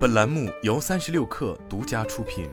[0.00, 2.48] 本栏目由三十六氪独家出品。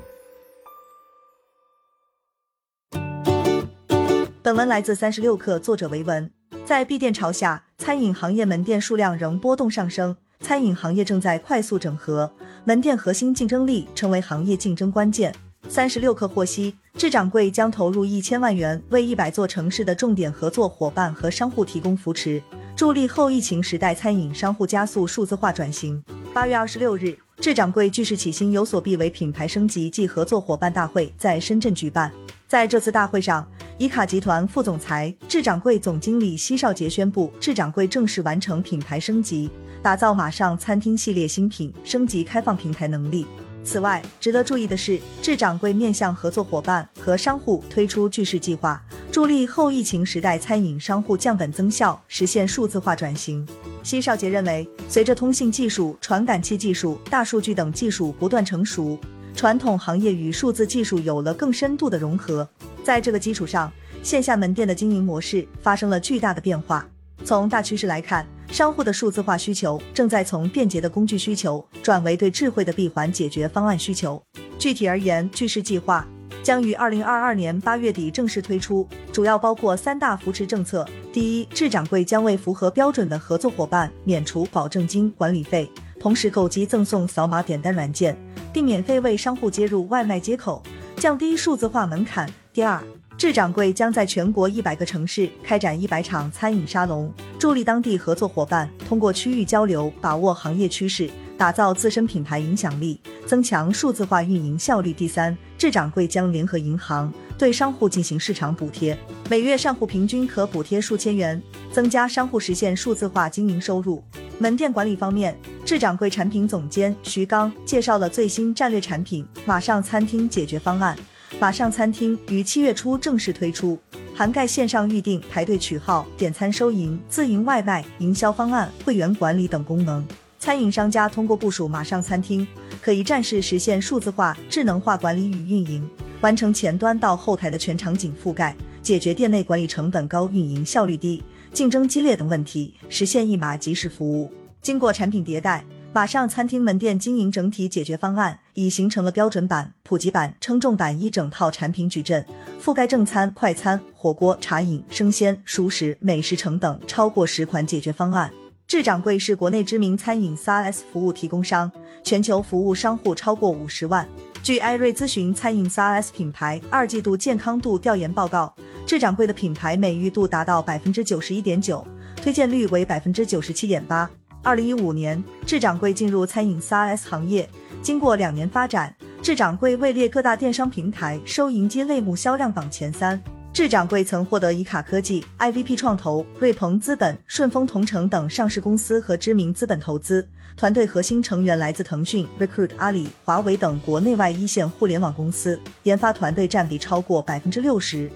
[4.44, 6.29] 本文来自三十六氪，作者维文。
[6.65, 10.18] 在闭店潮下，餐饮行业门店数量仍波动上升。
[10.41, 12.29] 餐饮行业正在快速整合，
[12.65, 15.34] 门店核心竞争力成为行业竞争关键。
[15.70, 22.43] 三十六氪获悉，智掌柜将投入一千万元，为一百座城市的重点合作伙伴和商户提供扶持，
[22.75, 26.04] 助力后疫情时代餐饮商户加速数字化转型。
[26.34, 32.12] 八月二十六日，智掌柜聚势起心有所必为品牌升级暨合作伙伴大会在深圳举办。
[32.48, 33.48] 在这次大会上，
[33.78, 39.52] 怡卡集团副总裁、智掌柜总经理奚少杰宣布，智掌柜正式完成品牌升级，
[39.84, 43.28] 打造马上餐厅系列新品，升级开放平台能力。
[43.67, 48.81] 此外，值得注意的是，智掌柜面向合作伙伴和商户推出巨势计划，
[49.12, 53.45] 助力后疫情时代餐饮商户降本增效，实现数字化转型。
[53.84, 58.98] 奚少杰认为，随着通信技术、传感器技术、大数据等技术不断成熟，
[59.35, 62.47] 传统行业与数字技术有了更深度的融合。
[62.86, 63.70] 在这个基础上，
[64.02, 66.88] 线下门店的经营模式发生了巨大的变化。
[67.25, 68.25] 从大趋势来看，
[68.58, 74.19] 商户的数字化需求正在从便捷的工具需求转为对智慧的闭环解决方案需求。
[74.58, 76.08] 具体而言，巨势计划。
[76.41, 80.83] 将于二零二二年八月底正式推出，主要包括三大扶持政策。
[81.14, 88.17] 第一，智掌柜将为符合标准的合作伙伴免除保证金、管理费，同时购机赠送扫码点单软件，
[88.52, 90.64] 并免费为商户接入外卖接口，
[90.95, 92.27] 降低数字化门槛。
[92.52, 92.83] 第二，
[93.18, 101.10] 智掌柜将在全国一百个城市开展一百场餐饮沙龙，助力当地合作伙伴通过区域交流把握行业趋势。
[101.36, 104.92] 打造自身品牌影响力，增强数字化运营效率。
[104.92, 108.98] 第三，智掌柜将联合银行对商户进行市场补贴，
[109.30, 111.40] 每月上户平均可补贴数千元，
[111.72, 114.04] 增加商户实现数字化经营收入。
[114.40, 120.98] 门店管理方面，智掌柜产品总监徐刚介绍了最新战略产品“马上餐厅”解决方案。
[121.39, 123.78] 马上餐厅于七月初正式推出，
[124.16, 130.03] 涵盖线上预订、排队取号、点餐收银、自营外卖、营销方案、会员管理等功能。
[130.39, 132.47] 餐饮商家通过部署马上餐厅，
[132.81, 135.88] 可一站式实现数字化、智能化管理与运营，
[136.21, 141.21] 完成前端到后台的全场景覆盖，解决店内管理成本高、运营效率低、
[141.51, 144.31] 竞争激烈等问题，实现一码即时服务。
[144.61, 152.23] 经过产品迭代，马上餐厅门店经营整体解决方案已形成了标准版、普及版、称重版一整套产品矩阵，
[152.61, 158.31] 覆盖正餐、快餐、火锅、茶饮、生鲜、熟食、美食城等超过十款解决方案。
[158.67, 161.71] 智掌柜是国内知名餐饮 SaaS 服务提供商，
[162.03, 164.07] 全球服务商户超过五十万。
[164.43, 168.53] 据艾瑞咨询餐饮 SaaS 品牌二季度健康度调研报告，
[168.85, 171.85] 智掌柜的品牌美誉度达到百分之九十一点九，
[172.21, 174.07] 推荐率为百分之九十七点八。
[174.47, 177.49] 二零一五年，智掌柜进入餐饮 SaaS 行业，
[177.81, 183.21] 经过两年发展，智掌柜位列各大电商平台收银机类目销量榜前三。
[183.51, 190.25] 智掌柜曾获得怡卡科技、IVP 创投、瑞鹏资本、顺丰同城等上市公司和知名资本投资。
[190.55, 198.09] 团队核心成员来自腾讯、Recruit、阿里、华为等国内外一线互联网公司，研发团队占比超过百分之六十。